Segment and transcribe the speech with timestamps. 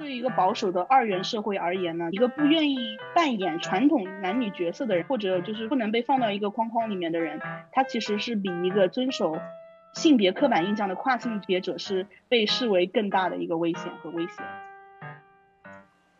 [0.00, 2.78] 对于一个保守的二元社会而言呢，一个不愿意
[3.14, 7.38] 扮演传统男女角色的人，或者就是不能被放到一个框框里面的人，
[7.70, 9.38] 他其实是比一个遵守
[9.92, 14.42] 性别刻板印象的跨性别者是被视为更大的一个危险和威胁。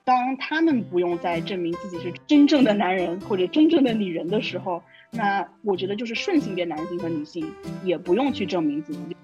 [0.05, 7.51] 当他们不用再证明自己是真正的男人或者真正的女人的时候，那我觉得就是顺性别男性和女性
[7.83, 9.17] 也不用去证明自己。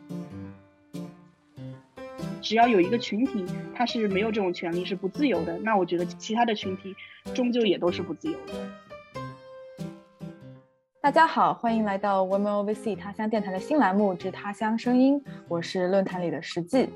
[2.47, 3.45] 只要有一个群体，
[3.75, 6.95] 他是没有这种权利，是不自由的，那我觉得其他的群体
[7.35, 8.53] 终究也都是不自由的。
[11.01, 16.89] 大家好，欢迎来到 Women o v e r s e a 他乡电台的新栏目之他乡声音，我是论坛里的实际。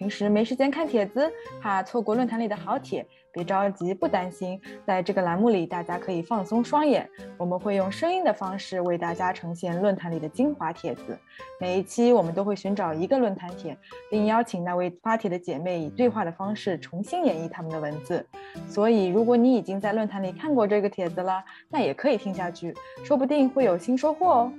[0.00, 4.58] 平时没时间看帖子，怕错过论坛里的好帖，别着急，不担心。
[4.86, 11.18] 在这个栏目里，大家可以放松双眼，我们会用声音的方式为大家呈现论坛里的精华帖子。
[11.60, 13.76] 每一期我们都会寻找一个论坛帖，
[14.10, 18.26] 并邀请那位发帖的姐妹以对话的方式重新演绎他们的文字。
[18.66, 22.74] 所以，如果你已经在论坛里看过这个帖子了，那也可以听下去，
[23.04, 24.52] 说不定会有新收获哦。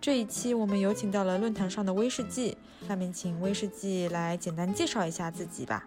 [0.00, 2.56] 这一期我们有请到了论坛上的威士忌，
[2.88, 5.86] 下面请威士忌来简单介绍一下自己吧。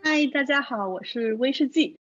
[0.00, 1.98] 嗨，大家好，我是威士忌，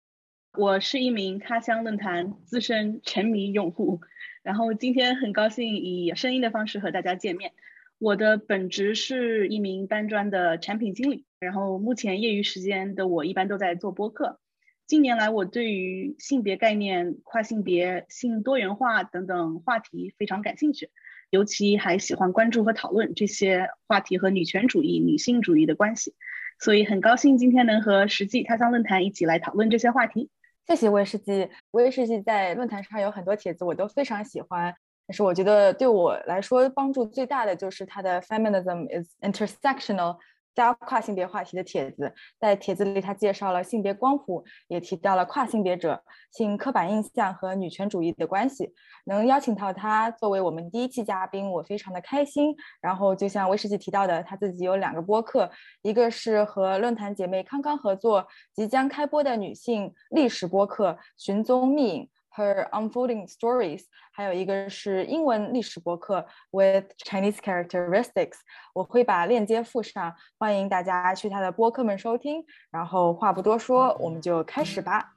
[0.57, 4.01] 我是一名他乡论坛资深沉迷用户，
[4.43, 7.53] 然后今天很高兴以声音的方式和大家见面。
[7.99, 14.41] 我的本职是一名搬砖的产品经理，然后目前业余时间的我一般都在做播客。
[14.87, 20.91] 近年来，我对于性别概念、跨性别、性多元化等等话题非常感兴趣，
[21.31, 26.15] 尤其还喜欢关注和讨论这些话题和女权主义、女性主义的关系。
[26.61, 30.29] 所以很高兴今天能和实际他乡论坛一起来讨论这些话题。
[30.67, 34.75] 谢谢威士忌，威士忌在论坛上有很多帖子，我都非常喜欢。
[35.07, 40.19] 但是我觉得对我来说帮助最大的就是它的 feminism is intersectional。
[40.55, 48.73] 加跨性别话题的帖子，在帖子里他介绍了性别光谱，也提到了跨性别者、性刻板印象和女权主义的关系。
[49.07, 52.55] 能邀请到他作为我们第一期嘉宾，我非常的开心。
[52.81, 55.51] 然后就像威士忌提到的，他自己有两个播客，
[55.83, 62.03] 一个是和论坛姐妹康康合作，即将开播的女性历史播客《寻踪觅影》。
[62.37, 68.39] Her unfolding stories，还有一个是英文历史博客 with Chinese characteristics，
[68.75, 72.45] 我会把链接附上，欢迎大家去他的播客们收听。
[72.73, 75.15] 然后话不多说，我们就开始吧。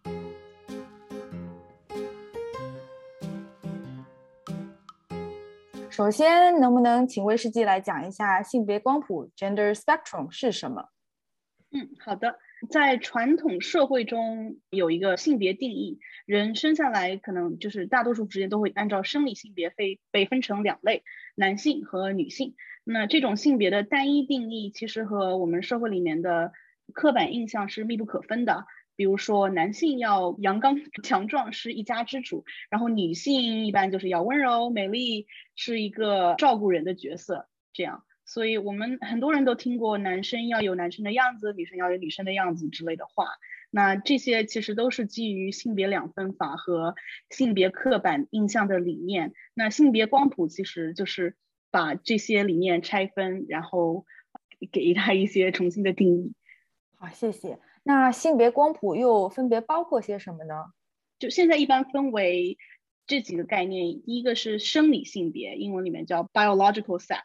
[5.89, 10.89] 首先，能不能请威士忌来讲一下性别光谱 （gender spectrum） 是什么？
[11.71, 12.37] 嗯，好的。
[12.69, 21.03] 在传统社会中有一个性别定义，人生下来可能就是大多数职业都会按照生理性别被被分成两类，
[21.35, 22.55] 男性和女性。
[22.83, 26.51] 那这种性别的单一定义其实和我们社会里面的
[26.93, 28.65] 刻板印象是密不可分的。
[28.95, 37.47] 比如说，男性要阳刚强壮，是一家之主；然后女性一般就是要温柔美丽，是一个照顾人的角色。
[37.73, 38.06] 这样。
[38.27, 43.25] 所以我们很多人都听过男生要有男生的样子，女生要有女生的样子之类的话。
[43.71, 46.95] 那这些其实都是基于性别两分法和
[47.29, 49.33] 性别刻板印象的理念。
[49.53, 51.35] 那性别光谱其实就是
[51.71, 54.05] 把这些理念拆分，然后
[54.71, 56.33] 给他一些重新的定义。
[56.97, 57.59] 好，谢谢。
[57.83, 60.65] 那性别光谱又分别包括些什么呢？
[61.17, 62.57] 就现在一般分为
[63.05, 67.21] 这几个概念，第一个是生理性别，英文里面叫 biological sex。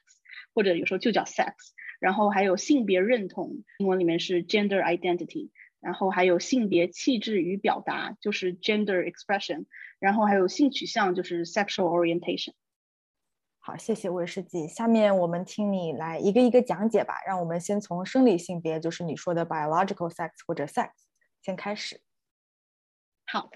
[0.55, 1.53] 或者有时候就叫 sex，
[2.01, 9.67] 然后还有性别认同，英文里面是 gender identity，然后还有性别气质与表达，就是 gender expression，
[9.99, 12.53] 然后还有性取向，就是 sexual orientation。
[13.65, 14.67] 好，谢谢魏世纪。
[14.67, 17.15] 下面我们听你来一个一个讲解吧。
[17.25, 20.91] 让我们先从生理性别，就是你说的 biological sex 或者 sex
[21.41, 22.01] 先开始。
[23.25, 23.51] 好，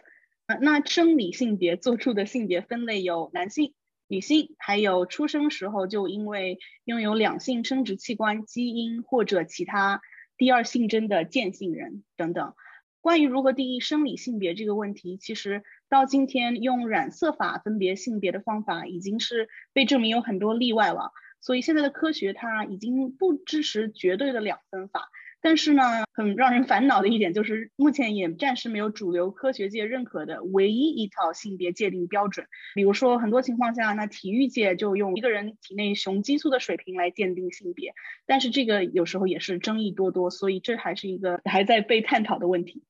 [0.60, 3.74] 那生理性别做出的性别分类有男性。
[4.08, 10.00] 女性还有出生时候就因为拥有两性生殖器官基因或者其他
[10.36, 12.54] 第二性征的间性人等等。
[13.00, 21.12] 关于如何定义生理性别这个问题，其实到今天用染色法分别性别的方法已经是被证明有很多例外了。
[21.40, 25.08] 所以现在的科学它已经不支持绝对的两分法。
[25.46, 25.82] 但是呢，
[26.12, 32.48] 很让人烦恼的一点就是，目前也暂时没有主流科学界认可的唯一一套性别界定标准。
[32.74, 37.94] 比如说，很多情况下，那体育界就用一个人体内雄激素的水平来鉴定性别，
[38.26, 42.82] 但是这个有时候也是争议多多，所以这还是一个还在被探讨的问题。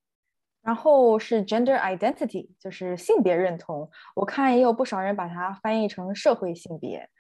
[0.62, 7.10] 然后是 gender identity，就是性别认同，我看也有不少人把它翻译成社会性别。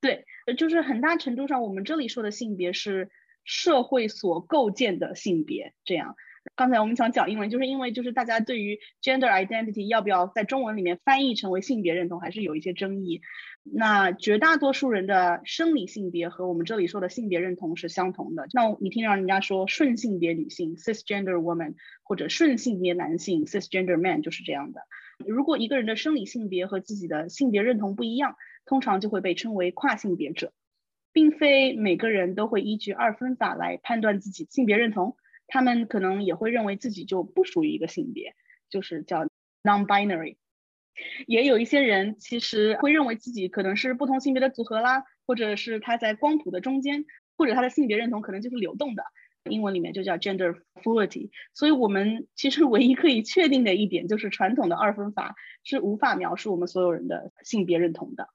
[0.00, 0.24] 对，
[0.56, 3.10] 就是很大程度上，我们这里说的性别是。
[3.46, 5.72] 社会所构建的性别。
[5.84, 6.14] 这样，
[6.54, 13.22] 刚才我们想讲英文，就是因为就是大家对于 gender identity 要不要在中文里面翻译成为性别认同，还是有一些争议。
[13.68, 18.46] 那绝大多数人的生理性别和我们这里说的性别认同是相同的。
[18.52, 24.82] 那你听到人家说顺性别女性 cisgender woman 或者顺性别男性 cisgender man 就是这样的。
[25.26, 30.52] 如果一个人的生理性别和自己的性别认同不一样，通常就会被称为跨性别者，
[31.16, 35.16] 并非每个人都会依据二分法来判断自己性别认同，
[35.46, 38.34] 他们可能也会认为自己就不属于一个性别，
[38.68, 39.26] 就是叫
[39.62, 40.36] non-binary。
[41.26, 47.06] 也有一些人其实会认为自己可能是不同性别的组合啦，或者是他在光谱的中间，
[47.38, 49.02] 或者他的性别认同可能就是流动的。
[49.48, 51.30] 英文里面就叫 gender fluidity。
[51.54, 55.34] 所以我们其实唯一可以确定的一点就是，传统的二分法
[55.64, 58.28] 是无法描述我们所有人的性别认同的。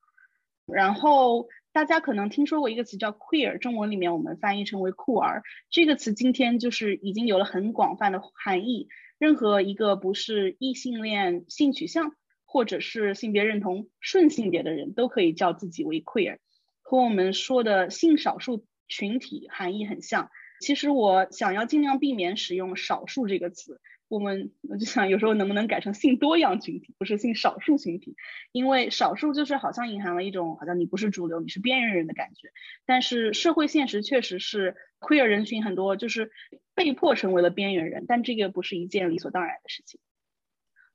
[0.66, 5.44] 然后大家可能听说过一个词叫 queer，中文里面我们翻译成为酷儿。
[5.70, 8.88] 这个词今天就是已经有了很广泛的含义，
[9.18, 12.16] 任何一个不是异性恋性取向。
[12.54, 16.36] 或者是性别认同顺性别的人都可以叫自己为 queer，
[16.82, 20.30] 和我们说的性少数群体含义很像。
[20.60, 23.80] 其实我想要尽量避免使用少数这个词，
[24.12, 28.18] 我们我就想有时候能不能改成性多样群体，不是性少数群体，
[28.52, 32.50] 因为少数就是好像隐含了一种好像你不是主流，你是边缘人的感觉。
[32.86, 36.30] 但是社会现实确实是 queer 人群很多就是
[36.76, 40.02] 被迫成为了边缘人，但这个不是一件理所当然的事情。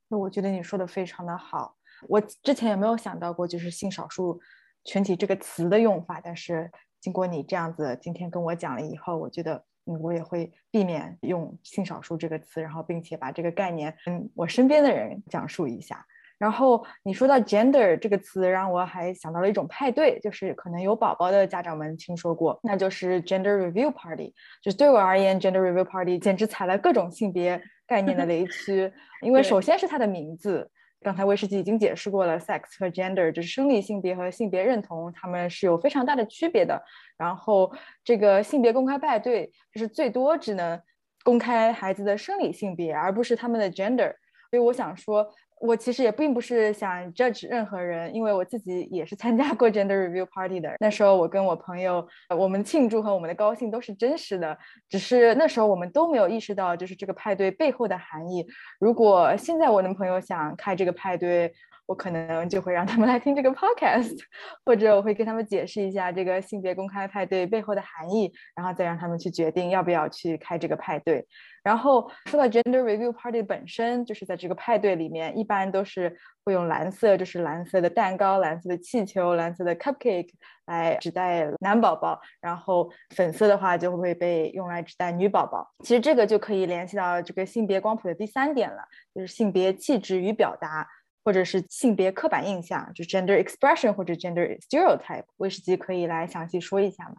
[0.09, 1.75] 那我觉得你说的非常的好，
[2.07, 4.39] 我之前也没有想到过就是性少数
[4.83, 6.69] 群体这个词的用法，但是
[7.01, 16.05] 经过你这样子今天跟我讲了以后，我觉得嗯我也会避免用性少数这个词，然后并且把这个概念跟我身边的人讲述一下。
[16.37, 24.31] 然后你说到 gender 这个词，让我还想到了一种派对，就是可能有宝宝的家长们听说过，那就是 gender review party。
[24.61, 28.91] 就是对我而言，gender review party 简直踩了各种性别概念的雷区，
[29.23, 30.69] 因为首先是它的名字，
[31.01, 36.83] 刚才威士忌已经解释过了，sex 和 gender 就是生理性别和性别认同，他们是有非常大的区别的。
[37.17, 37.71] 然后
[38.03, 40.81] 这个性别公开派对，就是最多只能
[41.23, 44.13] 公开孩子的生理性别，而不是他们的 gender。
[44.49, 45.27] 所以我想说。
[45.59, 50.71] 我其实也并不是想 judge 任何人，因为我自己也是参加过 gender review party 的。
[50.79, 52.07] 那时候我跟我朋友，
[52.37, 54.55] 我们庆祝和我们的高兴都是真实的，
[54.87, 58.45] 只是那时候我们都没有意识到，就是这个派对背后的含义。
[58.79, 61.51] 如果现在我的朋友想开这个派对，
[61.87, 64.15] 我可能就会让他们来听这个 podcast，
[64.63, 71.25] 或者我会跟他们解释一下这个性别公开派对背后的含义，然后再让他们去决定要不要去开这个派对。
[71.63, 80.29] 然后说到 gender review party 本身，就是在这个派对里面，一般都是会用蓝色，就是蓝色的蛋糕、蓝色的气球、蓝色的 cupcake
[80.67, 85.69] 来指代男宝宝，然后粉色的话就会被用来指代女宝宝。
[85.83, 90.87] 其实这个就可以联系到这个性别光谱的第三点了，就是性别气质与表达，
[91.27, 95.25] 或者是性别刻板印象，就 gender expression 或者 gender stereotype。
[95.35, 97.15] 威士忌可以来详细说一下吗？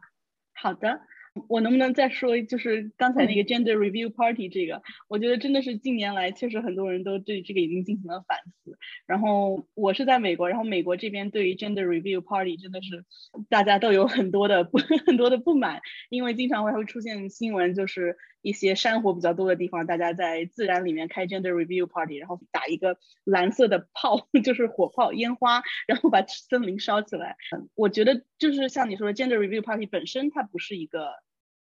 [0.55, 1.03] 好的。
[1.49, 8.77] 我能不能再说，就是刚才那个 gender review party 这个，我觉得真的是近年来确实很多人都对这个已经进行了反思。
[9.07, 13.05] 然后我是在美国，然后美国这边对于 gender review party 真的是
[13.51, 18.17] 大家都有很多的不 很多的不满，因为经常会会出现新闻，就是
[18.49, 27.37] 一些山火比较多的地方，大家在自然里面开 gender review party，然后打一个蓝色的炮， 就是火炮烟花，然后把森林烧起来。
[27.75, 31.11] 我觉得就是像你说的 gender review party 本身它不是一个。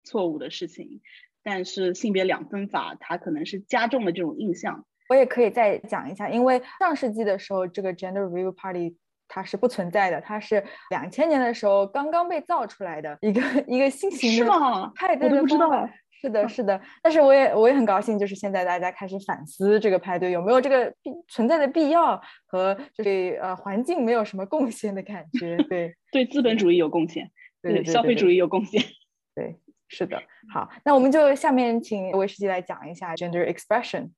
[0.04, 1.00] 错误的事情，
[1.44, 4.84] 但是性别两分法它可能是加重了这种印象。
[5.08, 8.96] 我也可以再讲一下，因为上世纪的时候，这个 gender review party
[9.28, 14.50] 它是不存在的，它是两千年的时候刚刚被造出来的一个一个新型的
[14.96, 15.28] 派对。
[15.28, 15.88] 我都不知道。
[16.22, 16.80] 是的，是的。
[17.02, 25.56] 但是我也我也很高兴，就是现在大家开始反思这个派对有没有这个必存在的必要和对呃环境没有什么贡献的感觉。
[25.68, 28.80] 对，对资本主义有贡献，对消费主义有贡献。
[29.34, 29.58] 对。
[29.94, 34.08] 是的，好，那我们就下面请威士忌来讲一下 gender expression。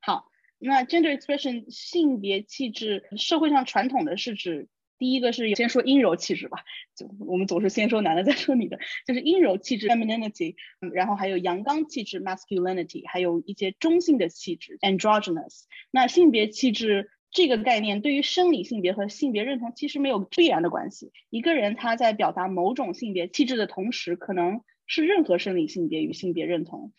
[0.00, 0.24] 好，
[0.58, 4.66] 那 gender expression 性别气质，社会上传统的是指
[5.00, 6.58] 第一个是先说阴柔气质吧，
[6.94, 10.56] 就我们总是先说男的再说女的，就是阴柔气质 femininity，
[10.92, 15.62] 然后还有阳刚气质 masculinity，还有一些中性的气质 androgynous。
[15.90, 26.92] 那性别气质这个概念对于生理性别和性别认同其实没有必然的关系，一个人他在表达某种性别气质的同时，可能是任何生理性别与性别认同，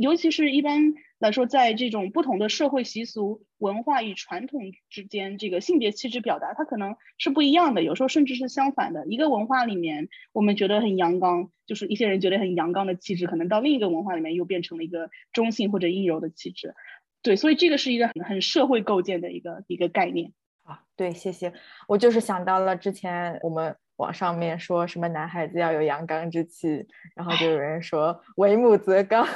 [0.00, 9.06] 尤其是一般来说，在这种不同的社会习俗、文化与传统之间，这个性别气质表达它可能是不一样的，有时候甚至是相反的。
[9.06, 16.74] 一个文化里面，我们觉得很阳刚，就是一些人觉得很阳刚的气质，可能到另一个文化里面又变成了一个中性或者阴柔的气质。
[17.22, 20.32] 对，所以这个是一个很很社会构建的一个一个概念。
[20.64, 21.52] 啊，对，谢谢。
[21.86, 23.76] 我就是想到了之前我们。
[24.00, 29.28] 网上面说什么男孩子要有阳刚之气，然后就有人说为母则刚，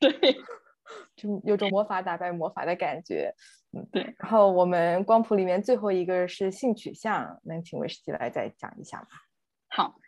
[0.20, 0.36] 对，
[1.14, 3.34] 就有种魔法打败魔法的感觉。
[3.72, 4.14] 嗯，对。
[4.18, 9.08] 然后我们光谱里面最后一个是性取向，能请魏师姐来再讲一下吗？
[9.68, 10.00] 好，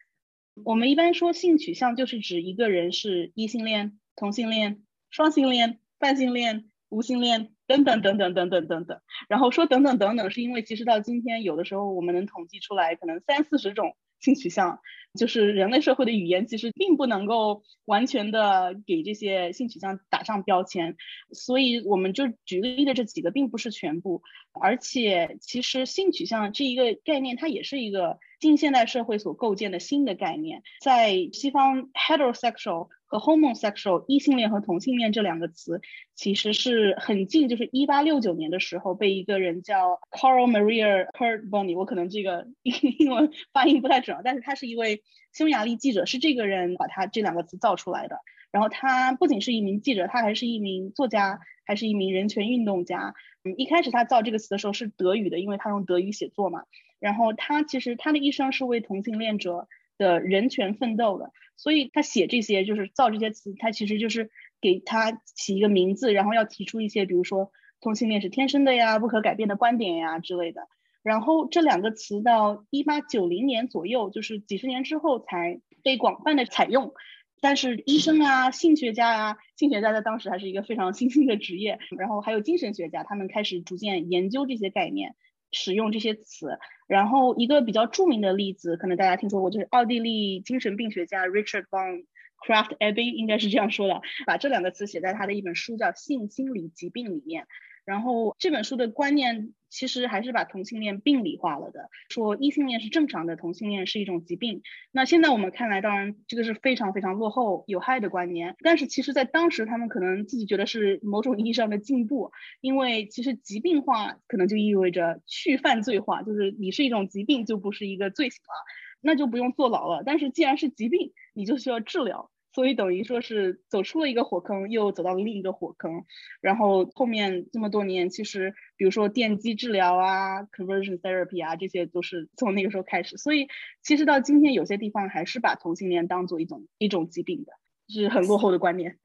[0.64, 7.54] 我们一般说性取向就是指一个人是异性恋、同性恋、双性恋、泛性恋、无性恋。
[7.64, 14.78] 等等等等等等等等，然后说等等等等，是因为其实到今天，有的时候我们能统计出来，可能三四十种性取向，
[15.18, 20.96] 就是人类社会的语言其实并不能够完全的给这些性取向打上标签，
[21.32, 32.88] 所以我们就举例的这几个并不是全部，而且其实性取向这一个概念，它也是一个近现代社会所构建的新的概念，在西方 heterosexual。
[33.12, 35.82] 和 homosexual 异性恋和同性恋这两个词
[36.14, 45.02] 其实是很近，就是一八六九年的时候被一个人叫 Carl Maria Kurt Bonny，我可能这个英文发音不太准，但是他是一位
[45.34, 48.16] 匈牙利记者，是这个人把他这两个词造出来的。
[48.50, 53.14] 然后他不仅是一名记者，他还是一名作家，还是一名人权运动家。
[53.44, 56.62] 嗯，一开始他造这个词的时候是德语的，因为他用德语写作嘛。
[56.98, 59.68] 然后他其实他的一生是为同性恋者。
[60.02, 64.30] 的人权奋斗的，所以他写这些就是造这些词，他其实就是
[64.60, 70.68] 给他起一个名字，然后要提出一些，比如说同性恋是天生的呀、不可改变的观点呀之类的。
[71.02, 76.92] 然后这两个词到一八九零年左右，就是几十年之后才被广泛的采用。
[77.40, 85.16] 但是医生啊、性学家啊、性学家在当时还是一个非常 新兴的职业，然后还有精神学家，他们开始逐渐研究这些概念。
[85.52, 92.06] 使用这些词，然后一个比较著名的例子，可能大家听说过，就是奥地利精神病学家 Richard von
[92.46, 97.46] Krafft-Ebing 应该是这样说的，把这两个词写在他的一本书叫《性心理疾病》里面。
[97.84, 104.62] 然后这本书的观念其实还是把同性恋病理化了的，说异性恋是正常的，同性恋是一种疾病。
[104.92, 108.54] 那现在我们看来，当然这个是非常非常落后、有害的观念。
[108.60, 118.54] 但是其实，在当时他们可能自己觉得是某种意义上的进步，因为其实疾病化可能就意味着去犯罪化，就是你是一种疾病，就不是一个罪行了，
[119.00, 120.02] 那就不用坐牢了。
[120.04, 122.30] 但是既然是疾病，你就需要治疗。
[122.54, 126.04] 所以等于说是走出了一个火坑，又走到了另一个火坑，
[126.40, 133.16] 然后后面这么多年，其实比如说电击治疗啊，conversion therapy 啊，这些都是从那个时候开始。
[133.16, 133.48] 所以
[133.82, 137.52] 其实到今天，有些地方还是把同性恋当做一种一种疾病的，
[137.88, 138.98] 是很落后的观念。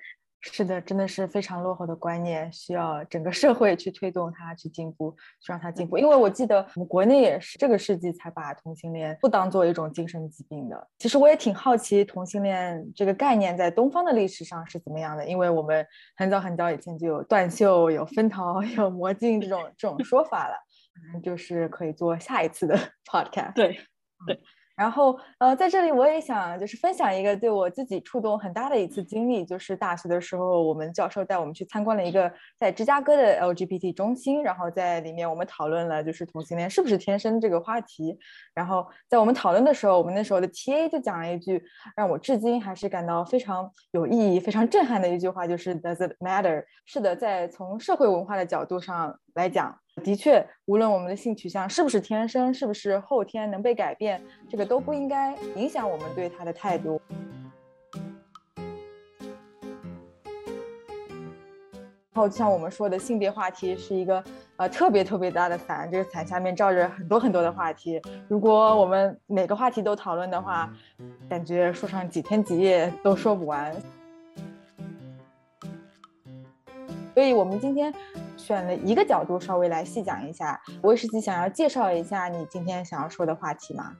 [0.51, 5.11] 是的，真的是非常落后的观念，需要整个社会去推动它去进步，
[5.41, 5.97] 去让它进步。
[5.97, 10.87] 因为我记得我们国内也是这个世纪才把同性恋不当做一种精神疾病的。
[10.97, 15.85] 其实我也挺好奇同性恋这个概念在东方的历史上是怎么样的，因为我们
[16.15, 20.55] 很早很早以前就有断袖、有分桃、 有魔镜这种这种说法了，
[21.21, 22.75] 就是可以做下一次的
[23.05, 23.53] podcast。
[23.53, 23.79] 对，
[24.25, 24.39] 对。
[24.77, 38.15] 然后，呃，在这里我也想就是分享一个对我自己触动很大的一次经历，就是大学的时候，我们教授带我们去参观了一个在芝加哥的 LGBT 中心，然后在里面我们讨论了就是同性恋是不是天生这个话题。
[38.53, 41.59] 然后在我们讨论的时候，我们那时候的 TA 就讲了一句
[41.95, 46.63] 让我至今还是感到非常有意义、非常震撼的一句话，就是 Does it matter？
[46.85, 49.75] 是的，在从社会文化的角度上来讲。
[50.03, 57.01] 的确，无论我们的性取向是不是天生，是不是后天能被改变，这个都不应该影响我们对他的态度。
[62.13, 64.23] 然后，像我们说的，性别话题是一个
[64.55, 68.01] 呃特别特别大的伞，这个伞下面罩着很多很多的话题。
[68.29, 70.73] 如果我们每个话题都讨论的话，
[71.29, 73.75] 感觉说上几天几夜都说不完。
[77.13, 77.93] 所以，我们今天。
[78.47, 80.61] 选了一个角度，稍微来细讲一下。
[80.81, 83.97] 威士忌想要介绍一下你今天想要说的话题吗？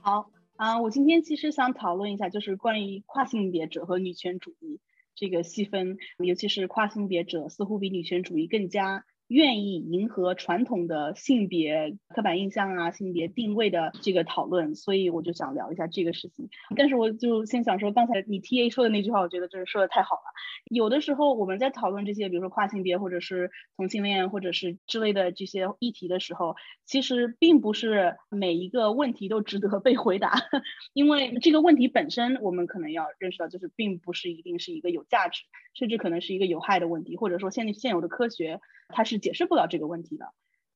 [0.00, 4.80] 好啊，我今天其实想讨论一下，就是关于跨性别者和女权主义
[5.14, 16.50] 这个细分，尤其是跨性别者似乎比女权主义更加愿意迎合传统的性别刻板印象啊、性别定位的这个讨论，所以我就想聊一下这个事情。
[16.76, 20.22] 但是我就先想说，刚才你 T A 说的那句话，我觉得真是说的太好了。
[20.70, 30.34] 有的时候我们在讨论这些，比如说跨性别或者是同性恋或者是之类的这些议题的时候，其实并不是每一个问题都值得被回答，
[30.92, 38.60] 因为这个问题本身，我们可能要认识到，就是并不是一定是一个有价值，甚至可能是一个有害的问题，或者说现现有的科学。
[38.92, 40.26] 他是解释不了这个问题的，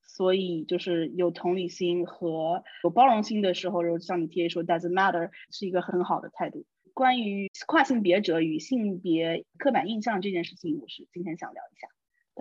[0.02, 6.64] 所以就是有同理心和有包容心的时候，就像你 T A 说，doesn't matter 是一个很好的态度。
[6.94, 11.88] 关于跨性别者与性别刻板印象这件事情，我是今天想聊一下。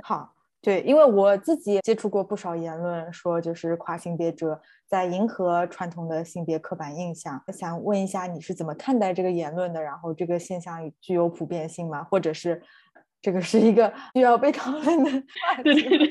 [0.01, 7.43] 好，对，因为我自己接触过不少言论，说就是跨性别者在迎合传统的性别刻板印象。
[7.51, 9.81] 想问一下，你是怎么看待这个言论的？
[9.81, 12.03] 然后这个现象具有普遍性吗？
[12.05, 12.61] 或者是？
[13.25, 15.11] 这个是一个 需要被讨论的，
[15.63, 16.09] 对对对，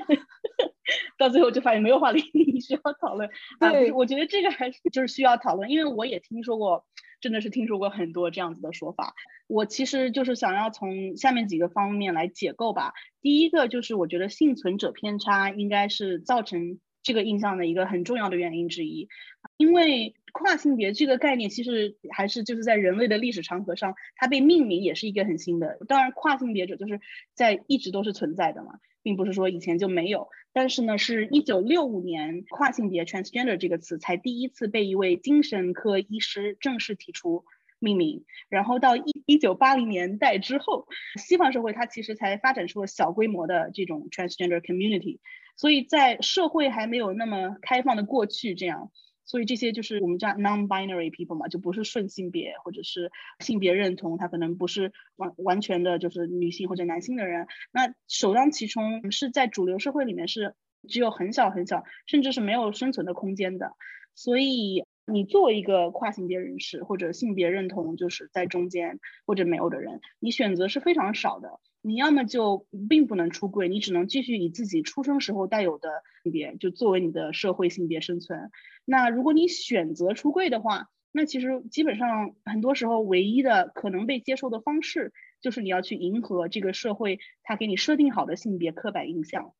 [1.16, 2.20] 到最后就发现没有话题
[2.60, 3.30] 需要讨论。
[3.60, 6.84] 对，我觉得这个还是就是需要讨论，因为我也听说过，
[7.20, 9.14] 真的是听说过很多这样子的说法。
[9.46, 12.94] 我其实就是想要从下面几个方面来解构吧。
[13.20, 19.08] 第一个就是我觉得幸存者偏差应该是造成这个印象的一个很重要的原因之一，
[19.56, 20.16] 因为。
[20.34, 25.78] 跨性别这个概念其实还是就是在人类的历史长河上，它被命名也是一个很新的。
[25.86, 27.00] 当然，跨性别者就是
[27.34, 30.28] 在一直都是存在的嘛，并不是说以前就没有。
[30.52, 37.44] 但是呢，是一九六五年，跨性别 （transgender） 这个词才第一次被一位精神科医师正式提出
[37.78, 38.24] 命名。
[38.48, 45.20] 然后到一一九八零年代之后，西方社会它其实才发展出了小规模的这种 transgender community。
[45.56, 48.90] 所以在社会还没有那么开放的过去，这样。
[49.24, 57.46] 所以这些就是我们叫 non-binary people 嘛，就不是顺性别或者是性别认同，他可能不是完完全的就是女性或者男性的人。
[57.72, 60.54] 那首当其冲是在主流社会里面是
[60.88, 63.72] 只有很小很小，甚至是没有生存的空间的。
[64.14, 71.60] 所以你作为一个跨性别人士或者性别认同就是在中间或者没有的人，你选择是非常少的。
[71.86, 78.50] 你要么就并不能出柜，你只能继续以自己出生时候带有的性别就作为你的社会性别生存。
[78.86, 85.12] 那如果你选择出柜的话，那其实基本上很多时候唯一的可能被接受的方式，
[85.42, 89.52] 就是你要去迎合这个社会它给你设定好的性别刻板印象。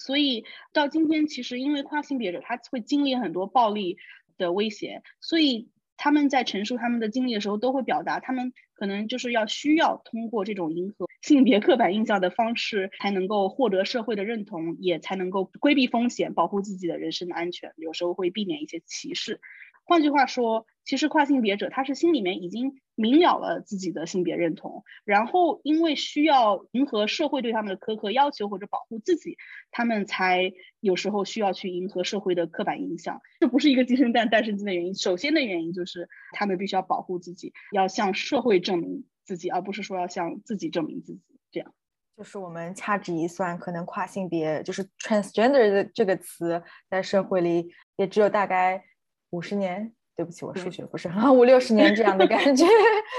[0.00, 3.96] 所以到今天，其实因为跨性别者他会经历很多暴力
[4.38, 5.68] 的威胁，所以。
[6.02, 17.72] 他们在陈述他们的经历的时候，都会表达他们可能就是要需要通过这种迎合性别刻板印象的方式，才能够获得社会的认同，也才能够规避风险，保护自己的人身的安全。
[17.76, 19.40] 有时候会避免一些歧视。
[19.84, 22.80] 换句话说，其实跨性别者他是心里面已经。
[22.94, 29.38] 明了了自己的性别认同，然后因为需要迎合社会对他们的苛刻要求或者保护自己，
[29.70, 33.22] 他们才有时候需要去迎合社会的刻板印象。
[33.40, 41.22] 这不是一个鸡生蛋蛋生鸡的原因，首先的原因就是他们必须要保护自己，要向社会证明自己，而不是说要向自己证明自己。
[41.50, 41.74] 这样，
[42.18, 48.84] 就是我们掐指一算，可能跨性别就是 transgender 的这个词在社会里也只有大概
[49.30, 49.94] 五十年。
[50.14, 52.66] 对不起，我数学不是很好，五六十年这样的感觉。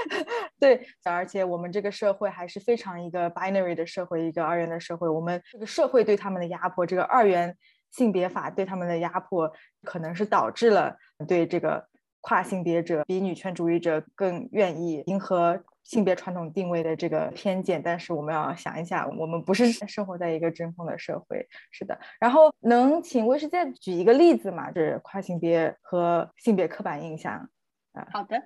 [0.60, 5.08] 对，而且我们这个社会还是非常一个 binary 的社会，一个二元的社会。
[5.08, 7.56] 我们这个社会对他们的压迫，这个二元
[7.90, 9.52] 性别法对他们的压迫，
[9.82, 11.84] 可能是导致了对这个
[12.20, 15.64] 跨性别者比女权主义者更愿意迎合。
[15.84, 22.00] 性别传统定位的这个偏见，但是我们要想一下，我们不是生活在一个真空的社会，是的。
[22.18, 24.70] 然后能请魏师再举一个例子吗？
[24.70, 27.50] 就是跨性别和性别刻板印象
[27.92, 28.08] 啊。
[28.10, 28.42] 好的，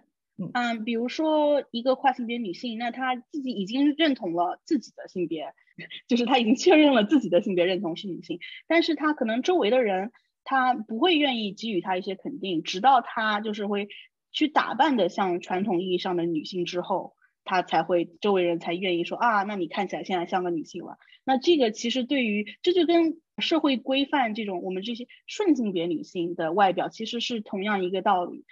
[0.53, 5.55] 嗯，比如说一个跨性别女性，那她自己已经认同了自己的性别，
[6.09, 10.11] 就是她已经确认了自己的性别认同是女性，但是她可能周围的人
[10.43, 13.89] 她不会愿意给予她一些肯定，直到她就是会
[14.33, 17.15] 去打扮的像传统意义上的女性之后。
[17.49, 20.99] 他才会，周围人才愿意说啊，那你看起来现在像个女性了。
[21.25, 28.45] 那这个其实对于这就跟社会规范这种我们这些顺性别女性的外表其实是同样一个道理。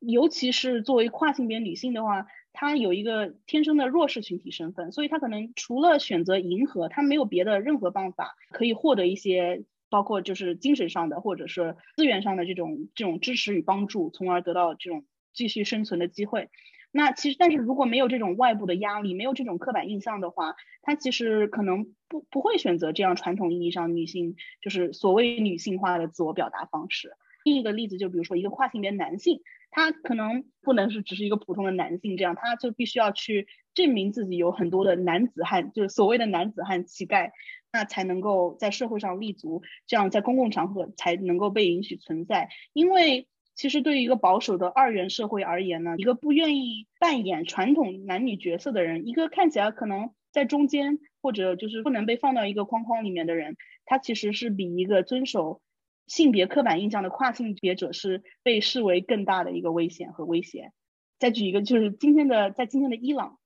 [0.00, 16.50] 尤其是作为跨性别女性的话，她有一个天生的弱势群体身份，所以她可能除了选择迎合，她没有别的任何办法可以获得一些，包括就是精神上的或者是资源上的这种这种支持与帮助，从而得到这种继续生存的机会。
[16.96, 27.10] 那其实，但是如果没有这种外部的压力，没有这种刻板印象的话，他其实可能不不会选择这样传统意义上女性就是所谓女性化的自我表达方式。
[27.44, 37.32] 另一个例子就比如说一个跨性别男性，他可能不能是只是一个普通的男性，这样他就必须要去证明自己有很多的男子汉，就是所谓的男子汉气概。
[37.72, 42.48] 那才能够在社会上立足，这样在公共场合才能够被允许存在。
[42.72, 55.60] 因为其实对于一个保守的二元社会而言呢，一个不愿意扮演传统男女角色的人，一个看起来可能在中间或者就是不能被放到一个框框里面的人，他其实是比一个遵守
[56.06, 60.70] 性别刻板印象的跨性别者是被视为更大的一个危险和威胁。
[61.18, 63.38] 再举一个，就是今天的在今天的伊朗，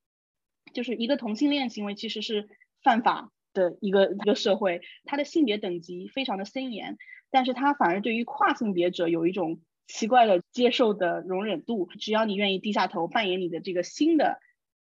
[0.74, 2.48] 就是一个同性恋行为其实是
[2.82, 3.30] 犯法。
[3.52, 6.96] 的一个一个社会，它的性别等级非常的森严，
[7.32, 9.58] 但是它反而对于跨性别者有一种
[9.92, 14.38] 奇怪的接受的容忍度，只要你愿意低下头扮演你的这个新的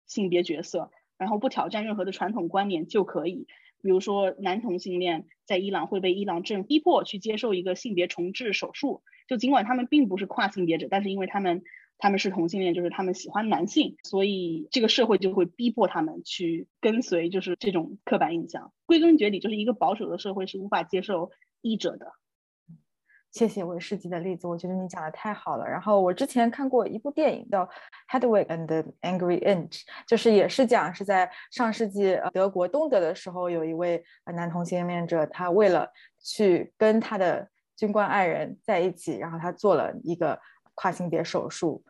[0.06, 3.48] 性别角色，然后不挑战任何的传统观念就可以。
[3.82, 11.64] 比如说男同性恋在伊朗会被伊朗政逼迫去接受一个性别重置手术，就尽管他们并不是跨性别者，但是因为他们。
[12.04, 18.74] 他们是同性恋，就是他们喜欢男性，所以这个社会就会逼迫他们去跟随，就是这种刻板印象。
[18.88, 21.30] 归根结底，就是一个保守的社会是无法接受
[21.62, 22.12] 异者的。
[23.32, 25.66] 谢谢维世纪的例子，我觉得你讲的太好了。
[25.66, 27.66] 然后我之前看过一部电影叫
[28.10, 28.68] 《Hedwig and
[29.02, 29.70] Angry Inch》，
[30.06, 34.04] 就是也是讲是在上世纪德国东德的时候，有一位
[34.36, 35.90] 男同性恋者，他为了
[36.22, 40.38] 去跟他的军官爱人在一起，然后他做了一个
[40.76, 41.84] 跨性别手术。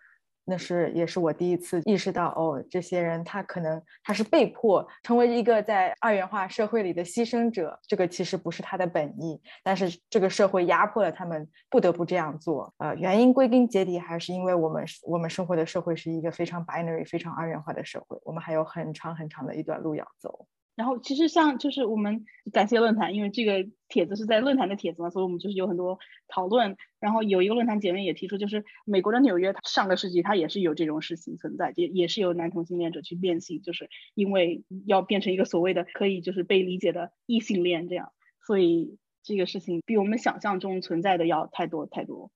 [0.46, 12.74] 那是也是我第一次意识到，哦，这些人他可能他是被迫成为一个在二元化社会里的牺牲者，这个其实不是他的本意，但是这个社会压迫了他们，不得不这样做。
[12.78, 20.48] 呃，原因归根结底还是因为我们我们生活的社会是一个非常 binary、非常二元化的社会，我们还有很长很长的一段路要走。
[20.76, 26.76] 然后其实像就是我们感谢论坛，因为这个帖子是在论坛的帖子嘛，所以我们就是有很多讨论。
[27.00, 38.12] 然后有一个论坛姐妹也提出，就是美国的纽约上个世纪它也是有这种事情存在，也也是有男同性恋者去变性，就是因为要变成一个所谓的可以就是被理解的异性恋这样。
[38.48, 42.32] 所以这个事情比我们想象中存在的要太多太多。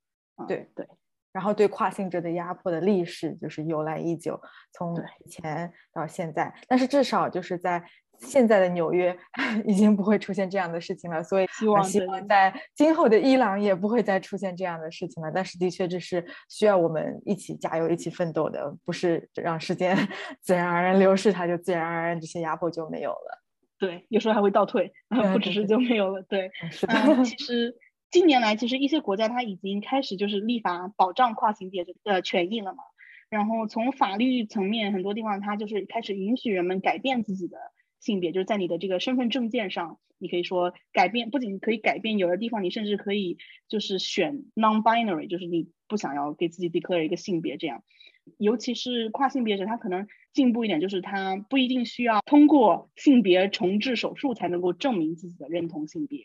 [0.47, 0.87] 对对。
[1.31, 4.39] 然后对跨性者的压迫的历史就是由来已久，
[4.71, 4.95] 从
[5.25, 6.53] 以前到现在。
[6.67, 7.83] 但是至少就是在。
[8.19, 9.15] 现在的纽约
[9.65, 15.31] 已经不会出现这样的事情了，所以希望希望在今后的伊朗也不会再出现这样的事情了。
[15.33, 19.95] 但是的确这是需要我们一起加油、一起奋斗的，不是让时间
[20.41, 23.41] 自然而然流逝，它就自然而然这些压迫就没有了。
[23.77, 24.93] 对，有时候还会倒退，
[25.33, 26.21] 不只是就没有了。
[26.23, 26.95] 对，是的。
[27.25, 27.75] 其实
[28.09, 32.83] 近年来，其实一些国家它已经开始就是立法保障跨性别的权益了嘛。
[33.27, 37.57] 然后从法律层面，很多地方它就是开始允许人们改变自己的。
[38.05, 43.37] 性别就是在你的这个身份证件上，你可以说改变，不仅可以改变，有的地方你甚至可以
[43.67, 47.83] 就是选 non-binary，就是你不想要给自己 declare 一个性别这样。
[48.37, 56.23] 尤其是跨性别者，他可能进步一点，就是他不一定需要通过性别重置手术才能够证明自己的认同性别。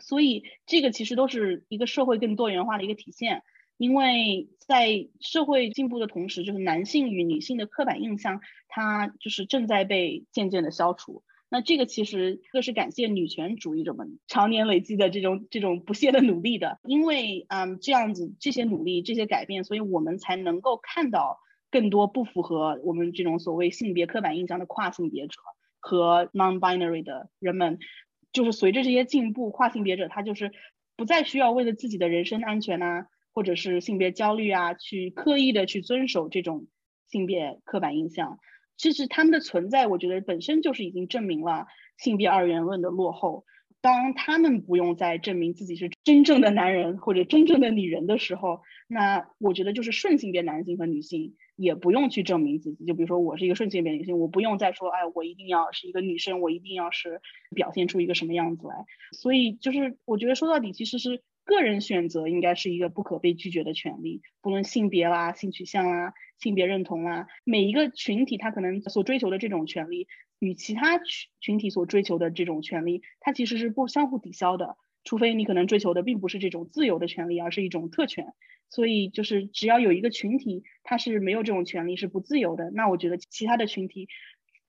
[0.00, 3.42] 所以这个其实都是一个社会更多元化的一个体现。
[3.80, 11.22] 因为在社会进步的同时，就是男性与女性的刻板印象，它就是正在被渐渐的消除。
[11.48, 16.78] 那这个其实这是感谢女权主义者们常年累积的这种这种不懈的努力的。
[16.82, 21.38] 因为嗯这样子这些努力这些改变，所以我们才能够看到
[21.70, 25.40] 更多不符合我们这种所谓性别刻板印象的跨性别者
[25.78, 27.78] 和 non-binary 的人们。
[28.30, 30.52] 就是随着这些进步，跨性别者他就是
[30.96, 33.06] 不再需要为了自己的人身安全呐。
[33.32, 36.66] 或者是性别焦虑啊，去刻意的去遵守这种
[37.06, 38.38] 性别刻板印象，
[38.76, 41.66] 其实他们的存在，我觉得本身就是已经证明了
[41.98, 43.44] 性别二元论的落后。
[43.82, 52.84] 当他们不用再证明自己是真正的男人或者真正的女人的时候，那我觉得就是顺性别男性和女性也不用去证明自己。
[52.84, 57.22] 就比如说我是一个顺性别女性，我不用再说，哎，我一定要是一个女生，我一定要是
[57.54, 58.84] 表现出一个什么样子来。
[59.12, 61.22] 所以就是我觉得说到底其实是。
[61.50, 70.06] 个人选择应该是一个不可被拒绝的权利，不论性别啦、性取向啦、性别认同啦，每一个群体他可能所追求的这种权利，
[70.38, 74.76] 与其他群群体所追求的这种权利，它其实是不相互抵消的。
[75.02, 78.26] 除非你可能追求的并不是这种自由的权利，而是一种特权。
[78.68, 84.06] 所以就是只要有一个群体它是没有这种权利，是不自由的，那我觉得其他的群体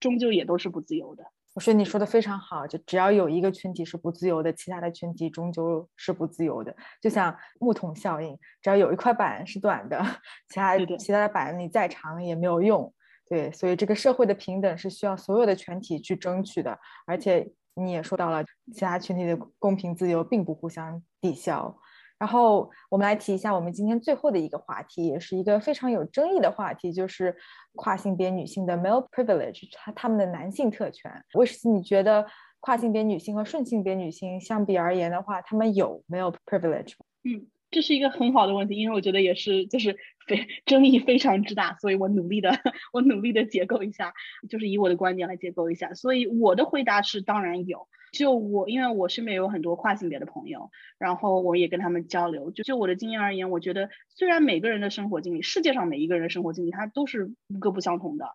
[0.01, 1.25] 终究也都是不自由的。
[1.55, 6.75] 我说你说的非常好，就只要有一个群体是不自由的，其他的群体终究是不自由的。
[7.01, 10.01] 就像木桶效应，只要有一块板是短的，
[10.49, 12.93] 其他其他的板你再长也没有用。
[13.29, 16.79] 对，所以这个社会的平等是需要所有的全体去争取的。
[17.07, 21.77] 而且你也说到了，其他群体的公平自由并不互相抵消。
[22.21, 27.35] 然后我们来提一下我们今天最后的一个话题，也是一个非常有争议的话题，就是
[27.75, 31.11] 跨性别女性的 male privilege，她她们的男性特权。
[31.33, 32.27] 威士忌，你觉得
[32.61, 36.93] 跨性别女性和顺性别女性相比而言的话，她们有没有 privilege？
[37.25, 42.51] 嗯，这是一个很好的问题，因为我觉得也是就是非争议非常之大，所以我努力的
[42.93, 44.13] 我努力的解构一下，
[44.51, 45.95] 就是以我的观点来解构一下。
[45.95, 47.89] 所以我的回答是当然有。
[48.13, 52.51] 就我，因为我身边有很多跨性别的朋友，然后我也跟他们交流。
[52.51, 58.27] 就就我的经验而言，我觉得虽然每个人的生活经历，世界上每一个人的生活经历，它都是各不相同的，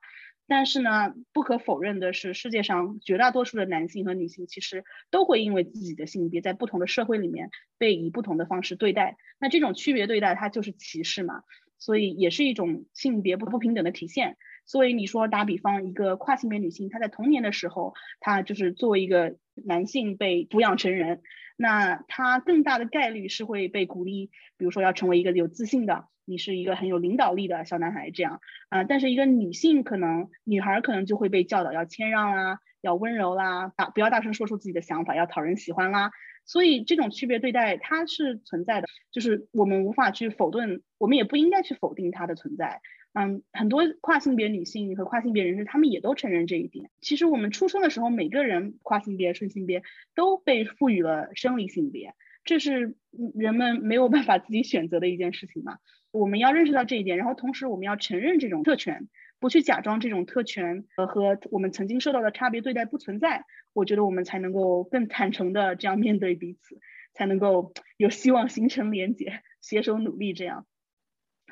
[0.47, 9.17] 但是呢，不可否认的是，世界上绝大多数的男性和女性其实都会因为自己的性别，在不同的社会里面被以不同的方式对待。
[9.39, 11.41] 那这种区别对待，它就是歧视嘛，
[11.77, 14.38] 所以也是一种性别不不平等的体现。
[14.65, 21.21] 所以你说打比方，一个跨性别女性，她在童年的时候，她就是作为一个男性被抚养成人，
[21.56, 28.84] 那她更大的概率是会被鼓励，比如说要成为一个有自信的，你是一个很有领导力的小男孩这样啊。
[28.84, 36.12] 但是一个女性可能，女孩可能就会被教导要谦让啦，要温柔啦，大不要大声说出自己的想法，要讨人喜欢啦。
[36.47, 42.82] 所以这种区别对待它是存在的，就是我们无法去否定，我们也不应该去否定它的存在。
[43.17, 46.91] 嗯，很多跨性别女性和跨性别人士，他们也都承认这一点。
[46.99, 49.84] 其实我们出生的时候，每个人跨性别、顺性别
[50.15, 52.97] 都被赋予了生理性别，这是
[53.34, 55.78] 人们没有办法自己选择的一件事情嘛。
[56.12, 59.08] 我们要认识到这一点，然后同时我们要承认这种特权，
[59.39, 63.45] 不去假装这种特权和我们曾经受到的差别对待不存在。
[63.71, 66.80] 我觉得我们才能够更坦诚的这样面对彼此，
[67.13, 70.65] 才能够有希望形成连结，携手努力这样。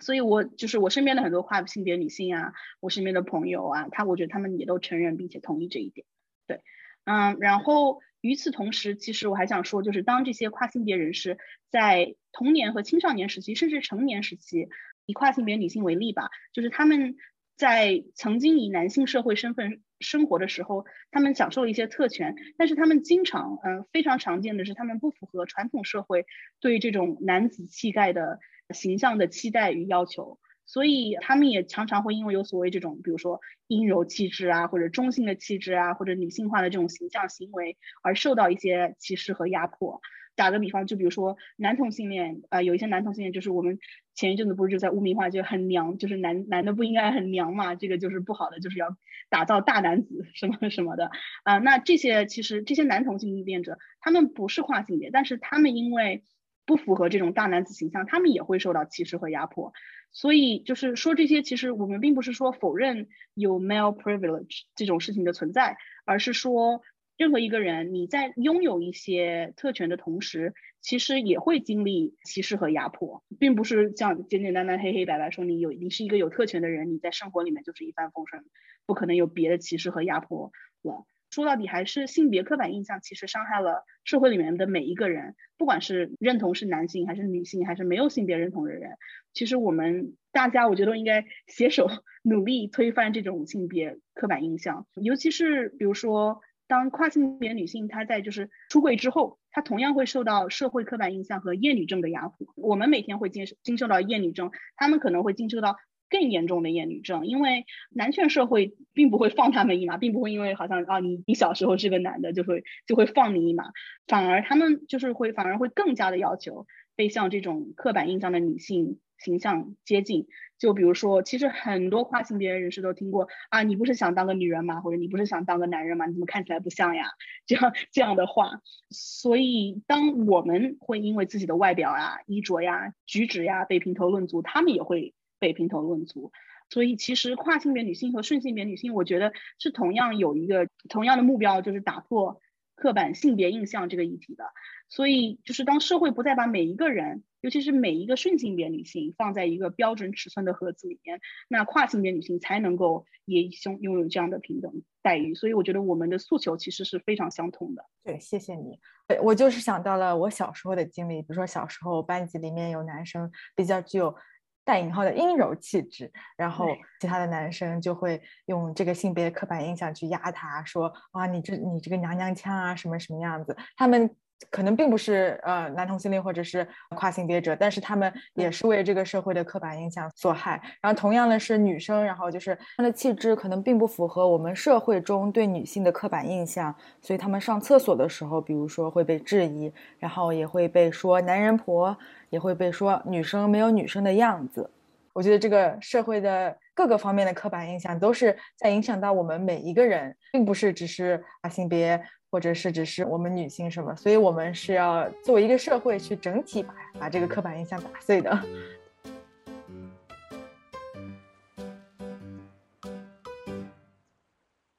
[0.03, 6.05] 所以，我就是我身边的很多跨性别女性啊，我身边的朋友啊，他我觉得他们也都承认并且同意这一点。
[6.45, 6.61] 对，
[7.05, 11.37] 嗯，然后与此同时，其实我还想说，就是当这些跨性别人士
[11.71, 14.67] 在童年和青少年时期，甚至成年时期，
[15.05, 17.15] 以跨性别女性为例吧，就是他们
[17.55, 26.25] 在曾经以男性社会身份生活的时候，他们享受了一些特权，但是他们经常，嗯，非常常见的是，他们不符合传统社会
[26.59, 28.39] 对这种男子气概的。
[28.69, 40.01] 形象的期待与要求，所以他们也常常会因为有所谓这种，比如说阴柔气质啊，或者中性的气质啊，或者女性化的这种形象行为，而受到一些歧视和压迫。
[40.35, 43.77] 打个比方，就比如说男同性恋，呃，有一些男同性恋就是我们
[44.15, 48.97] 前一阵子不是就在污名化，就很娘，就是男男的不应该很娘嘛，这个就是不好的，就是要
[49.29, 51.11] 打造大男子什么什么的
[51.43, 51.59] 啊。
[51.59, 56.23] 那这些其实这些男同性恋者，他们不是跨性别，但是他们因为
[56.65, 59.73] 不符合这种大男子形象，他们也会受到歧视和压迫。
[60.11, 66.81] 所以就是说这些，其实我们并不是说否认有 male privilege 这种事情的存在，而是说
[67.17, 78.43] 任何一个人你在拥有一些特权的同时，其实也会经历歧视和压迫，并不是像简简单单黑黑白白说你有你是一个有特权的人，你在生活里面就是一帆风顺，
[78.85, 80.51] 不可能有别的歧视和压迫
[80.83, 81.05] 了。
[81.33, 88.91] 说到底还是性别刻板印象，其实伤害了社会里面的每一个人，不管是认同是男性还是女性，还是没有性别认同的人，
[89.33, 91.89] 其实我们大家我觉得应该携手
[92.21, 102.47] 努力推翻这种性别刻板印象，尤其是比如说当跨性别女性她在就是出柜之后，她同样会受到社会刻板印象和厌女症的压迫。
[102.55, 105.77] 我们每天会经经受到厌女症，他们可能会经受到。
[106.13, 113.63] 更严重的厌女症，因为男权社会并不会放他们一马，并不会因为好像啊你你小时候是个男的就会就会放你一马，
[114.05, 120.27] 反而他们就是会反而会更加的要求被像这种刻板印象的女性形象接近。
[120.59, 124.79] 就比如说，其实很多跨性别人士都听过啊，你不是想当个女人吗？
[124.81, 126.05] 或者你不是想当个男人吗？
[126.05, 127.07] 你怎么看起来不像呀？
[127.47, 135.13] 这样这样的话，所以当我们会因为自己的外表呀、衣着呀、举止呀被评头论足，他们也会。
[135.43, 136.31] 被评头论足，
[136.69, 142.39] 所以其实跨性别女性和顺性别女性，我觉得是同样有一个同样的目标，就是打破
[142.75, 144.45] 刻板性别印象这个议题的。
[144.87, 155.35] 所以就是当社会不再把每一个人，尤其是每一个顺性别女性放在一个标准尺寸的盒子里面，那跨性别女性才能够也拥拥有这样的平等待遇。
[155.35, 157.83] 所以我觉得我们的诉求其实是非常相通的。
[158.01, 158.79] 对，谢谢你。
[159.21, 164.15] 我就是想到了我小时候的经历，比如说小时候班级里面有男生比较具有。
[164.63, 166.67] 带引号的阴柔气质，然后
[166.99, 173.55] 其他的男生就会用这个性别刻板印象去压他，说啊，你这你这个娘娘腔啊，什么什么样子？
[173.75, 174.15] 他们。
[174.49, 180.61] 可能并不是呃男同性恋或者是跨性别者，但是他们也是为这个社会的刻板印象所害。
[180.81, 191.95] 然后同样的是女生，然后就是她的气质可能并不符合我们社会中对女性的刻板印象，所以他们上厕所的时候，比如说会被质疑，然后也会被说男人婆，
[192.29, 194.69] 也会被说女生没有女生的样子。
[195.13, 208.37] 我觉得这个社会的各个方面的刻板印象都是在影响到我们每一个人，并不是只是啊性别，或者是只是我们女性什么，所以我们是要作为一个社会去整体把把这个刻板印象打碎的。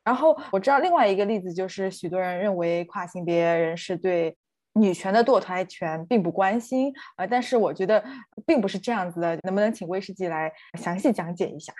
[0.04, 4.36] 然后我知道另外一个例子就是，许多人认为跨性别人士对
[4.74, 8.04] 女权的堕胎权并不关心，呃，但是我觉得
[8.44, 11.72] 并不是这样子的，能不能请威士忌来详细讲解一下？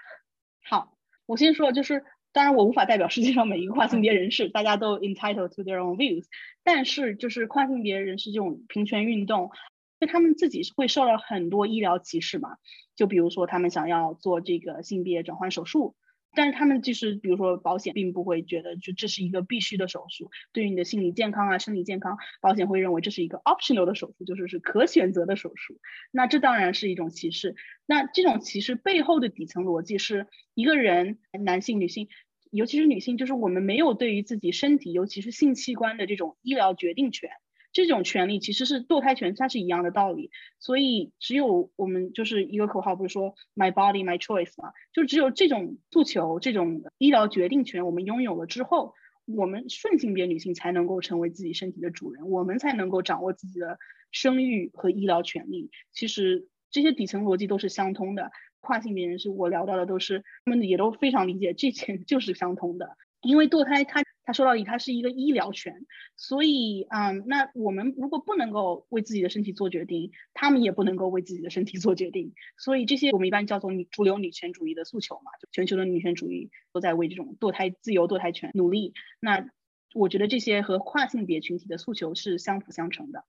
[0.64, 6.24] 好，我先说，就是当然我无法代表世界上每一个跨性别人士，大家都 entitled to their own views，
[6.62, 9.50] 但是就是跨性别人士这种平权运动，
[9.98, 12.56] 因为他们自己会受到很多医疗歧视嘛，
[12.94, 15.96] 就比如说他们想要做这个性别转换手术。
[16.34, 25.80] 但是他们就是，比如说保险并不会觉得就这是一个必须的手术，对于你的心理健康啊、生理健康，保险会认为这是一个 optional 的手术，就是是可选择的手术。
[26.10, 27.54] 那这当然是一种歧视。
[27.86, 32.08] 那这种歧视背后的底层逻辑是一个人，男性、女性，
[32.50, 37.30] 尤其是女性，就是我们没有对于自己身体，尤其是性器官的这种医疗决定权。
[37.74, 40.30] 这种权利其实是堕胎权，它是一样的道理。
[40.58, 44.72] 所以只有我们就是一个口号，不是说 My body, my choice 吗？
[44.94, 48.94] 就只有这种诉求，这种医疗决定权，我们拥有了之后，
[49.26, 53.78] 我们顺性别女性才能够成为自己身体的主人，我们才能够掌握自己的
[54.12, 55.70] 生育和医疗权利。
[55.92, 58.30] 其实这些底层逻辑都是相通的。
[58.60, 62.96] 跨性别人士，我聊到的都是他们也都非常理解，这些 就是相通的。
[63.24, 65.84] 因为堕胎，它它说到底，它是一个医疗权，
[66.16, 78.94] 所以，嗯，那我们如果不能够为自己的身体做决定，他们也不能够为自己的身体做决定，所以这些我们一般叫做女主流女权主义的诉求嘛，就全球的女权主义都在为这种堕胎自由、堕胎权努力。
[79.20, 79.46] 那
[79.94, 83.24] 我觉得这些和跨性别群体的诉求是相辅相成的。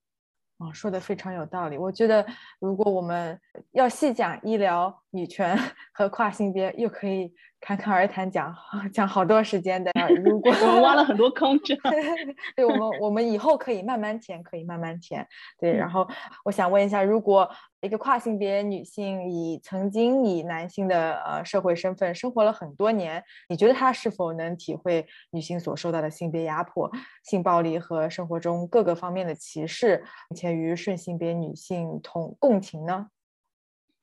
[0.58, 1.76] 啊，说的非常有道理。
[1.76, 2.26] 我觉得，
[2.58, 3.38] 如果我们
[3.72, 5.54] 要细讲医疗、女权
[5.92, 7.30] 和跨性别，又可以
[7.66, 8.54] 侃侃而谈讲
[8.94, 9.90] 讲好多时间的。
[10.22, 11.58] 如果我们挖了很多坑，
[12.54, 15.26] 对，我们我们以后可以慢慢填，可以慢慢填。
[15.58, 16.06] 对，然后
[16.44, 17.50] 我想问一下，如果
[17.80, 26.88] 一个跨性别女性以曾经以男性的呃社会身份生活了很多年，你觉得她是否能体会女性所受到的性别压迫、
[27.24, 33.08] 性暴力和生活中各个方面的歧视，并且与顺性别女性同共情呢？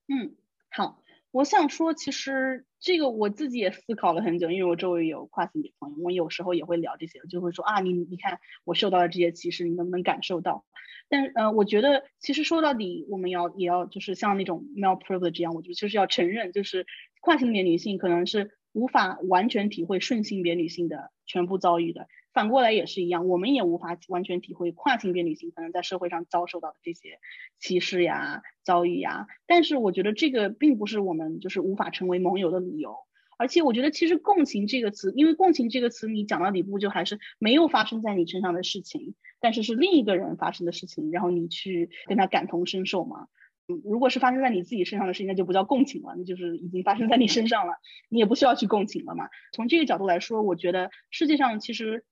[0.10, 0.36] 嗯，
[0.70, 0.98] 好。
[1.34, 10.64] 我想说，其实这个我自己也思考了很久，因为我周围有跨性别朋友，我有时候也会聊这些，就会说啊，你你看我受到了这些歧视，你能不能感受到？
[11.10, 16.86] 但呃，我觉得其实说到底，我们要也要就是像那种 male privilege 一样，我觉得就是要承认，就是
[17.20, 22.06] 跨性别女性可能是无法完全体会顺性别女性的全部遭遇的。
[22.34, 27.20] 反过来也是一样，我们也无法完全体会跨性别女性可能在社会上遭受到的这些
[27.60, 29.28] 歧视呀、遭遇呀。
[29.46, 32.96] 但是我觉得这个并不是我们就是无法成为盟友的理由。
[33.38, 43.28] 而且我觉得其实共情这个词，因为共情这个词你讲到底部就还是没有发生在你身上的事情，但是是另一个人发生的事情，然后你去跟他感同身受嘛。
[43.66, 47.74] 如果是发生在你自己身上的事情，那就不叫共情了，那就是已经发生在你身上了，
[48.10, 49.30] 你也不需要去共情了嘛。
[49.52, 52.04] 从这个角度来说，我觉得世界上其实。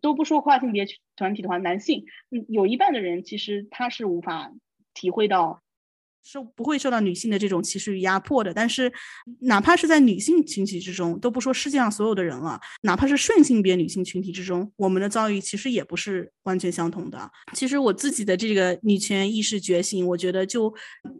[0.00, 4.52] 都不说跨性别团体的话，男性，嗯，有一半的人其实他是无法
[4.94, 5.62] 体会到，
[6.22, 8.54] 受不会受到女性的这种歧视与压迫的。
[8.54, 8.92] 但是，
[9.40, 17.30] 哪怕是在女性群体之中，都不说世界上所有的人了，哪怕是顺性别女性群体之中，我们的遭遇其实也不是完全相同的。
[17.52, 20.72] 其实我自己的这个女权意识觉醒，我觉得就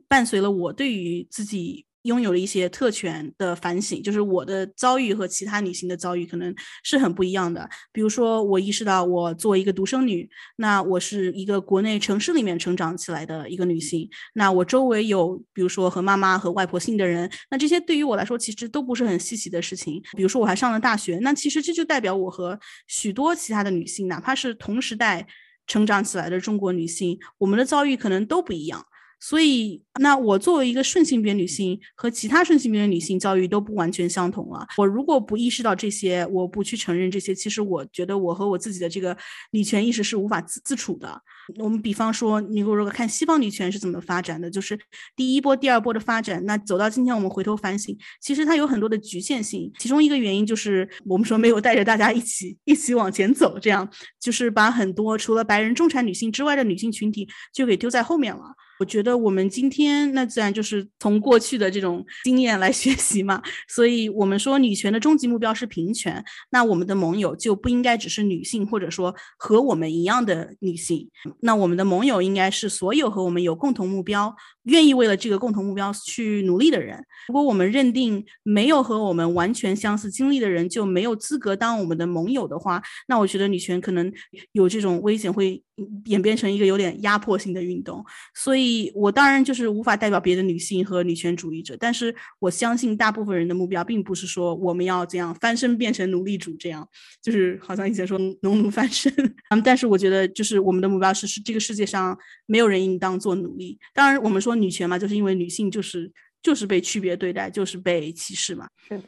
[0.07, 1.85] 伴随了我对于自己。
[2.03, 7.69] 拥有了一些特权的反省，就是我的遭遇和其他女性的遭遇可能是很不一样的。
[7.93, 20.03] 比如说，我意识到我作为一个独生女，那我是一个国内城市里面成长起来的一个女性，那我周围有比如说和妈妈和外婆姓的人，那这些对于我来说其实都不是很稀奇的事情。
[20.17, 25.27] 比如说，我还上了大学，那其实这就代表我和许多其他的女性，哪怕是同时代
[25.67, 28.85] 成长起来的中国女性，我们的遭遇可能都不一样。
[29.23, 34.67] 所以，那我作为一个顺性别女性，和其他顺性别女性教育都不完全相同了。
[34.77, 39.17] 我如果不意识到这些，我不去承认这些，其实我觉得我和我自己的这个
[39.53, 41.23] 女权意识是无法自自处的。
[41.59, 44.77] 我们比方说，你如果看西方女权是怎么发展的，就是
[45.15, 49.71] 第一波、第二波的发展，那走到今天，我们回头反省，其实它有很多的局限性。
[49.79, 53.89] 其中一个原因就是我们说没有带着大家一起一起往前走，这样
[54.21, 58.43] 就是把很多除了白人中产女性之外的女性群体就给丢在后面了。
[58.83, 63.41] 我觉得我们今天那自然就是从过去的这种经验来学习嘛。
[63.69, 71.09] 所以我们说女权的终极目标是平权，那我们的盟友就不应该只是女性，或者说和我们一样的女性。
[71.43, 74.35] 那我们的盟友应该是所有和我们有共同目标。
[74.65, 84.13] 愿意为了这个共同目标去努力的人，如果我们认定没有和我们完全相似经历的人就没有资格当我们的盟友的话，那我觉得女权可能
[84.53, 85.61] 有这种危险，会
[86.05, 88.05] 演变成一个有点压迫性的运动。
[88.37, 96.89] 所以，我当然就是无法代表别的女性和女权主义者，但是我相信大部分人的目标并不是说我们要这样翻身变成奴隶主，这样
[97.21, 99.13] 就是好像以前说农奴翻身。
[99.51, 102.17] 嗯，但是我觉得就是我们的目标是是这个世界上
[102.47, 103.79] 没有人应当做奴隶。
[103.93, 104.53] 当然，我们说。
[104.63, 108.69] 女权嘛，就是因为女性就是就是被区别对待，就是被歧视嘛。
[108.87, 109.05] 是的。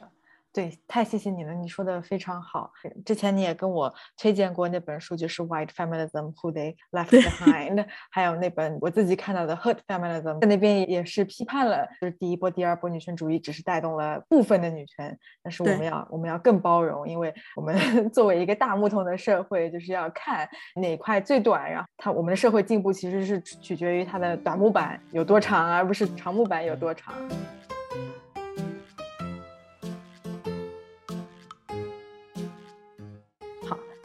[0.54, 2.70] 对，太谢谢你了，你说的非常好。
[3.04, 7.74] 之前你也跟我推荐过那本书，就是《White Feminism: Who They Left Behind》，
[8.12, 17.76] 还有那本我自己看到的《Hood Feminism》，在那边也是批判了，就是第一波、第二波女权主义只是带动了部分的女权，但是我们要我们要更包容，因为我们
[18.14, 27.12] 作为一个大木头的社会，就是要看哪块最短，然后它我们的社会进步其实是取决于它的短木板有多长，而不是长木板有多长。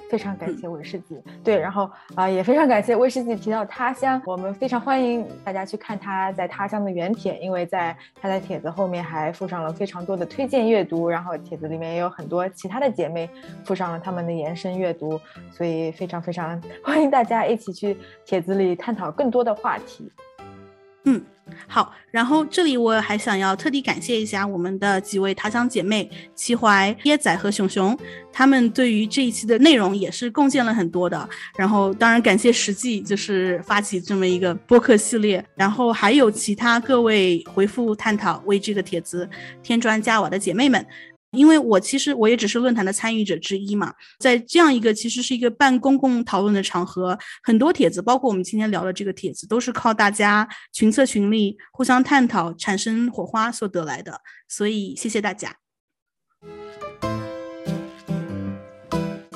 [0.10, 13.30] 非常感谢威士忌，对，然后啊也非常感谢威士忌提到他乡，我们非常欢迎大家去看他在他乡的原帖，因为在他的帖子后面还附上了非常多的推荐阅读，然后帖子里面也有很多其他的姐妹
[13.64, 15.20] 附上了他们的延伸阅读，
[15.52, 17.96] 所以非常非常欢迎大家一起去
[18.26, 20.12] 帖子里探讨更多的话题。
[21.06, 21.22] 嗯。
[21.68, 27.98] 好，然后这里我还想要特地感谢一下我们的几位他乡姐妹齐怀、椰仔和熊熊，
[28.32, 31.28] 他们对于这一期的内容也是贡献了很多的。
[31.58, 39.28] 然后当然感谢实际就是发起这么一个播客系列，然后还有其他各位回复探讨为这个帖子
[39.64, 40.86] 添砖加瓦的姐妹们。
[41.32, 54.22] 因为我其实我也只是论坛的参与者之一嘛，在这样一个其实是一个半公共讨论的场合，很多帖子，包括我们今天聊的这个帖子，都是靠大家群策群力、互相探讨、产生火花所得来的。
[54.48, 55.56] 所以谢谢大家，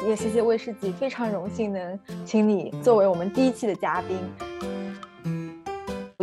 [0.08, 4.83] 也谢谢魏世吉，非常荣幸能请你作为我们第一期的嘉宾。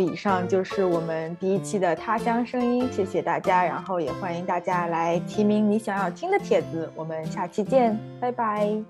[0.01, 8.83] 以上就是我们第一期的他乡声音，谢谢大家，然后也欢迎大家来提名你想要听的帖子，我们下期见，拜拜，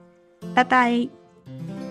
[0.56, 1.91] 拜拜。